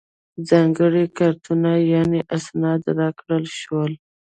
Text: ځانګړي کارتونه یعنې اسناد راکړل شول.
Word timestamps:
ځانګړي 0.49 1.03
کارتونه 1.17 1.69
یعنې 1.93 2.19
اسناد 2.37 2.81
راکړل 2.99 3.45
شول. 3.59 3.91